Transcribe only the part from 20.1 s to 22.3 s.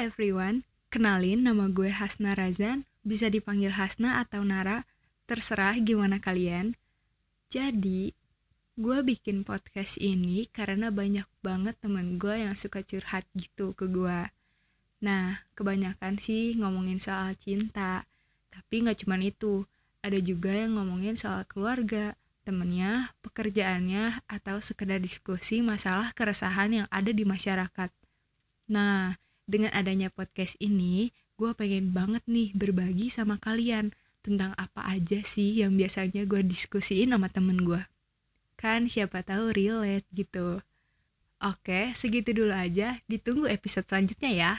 juga yang ngomongin soal keluarga,